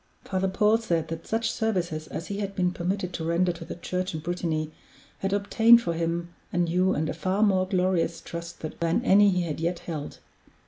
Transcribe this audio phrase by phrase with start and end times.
[0.25, 3.75] Father Paul said that such services as he had been permitted to render to the
[3.75, 4.71] Church in Brittany
[5.19, 9.43] had obtained for him a new and a far more glorious trust than any he
[9.43, 10.17] had yet held.